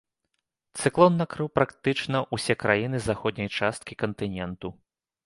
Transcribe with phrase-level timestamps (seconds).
[0.85, 4.67] Цыклон накрыў практычна ўсе краіны заходняй часткі кантыненту.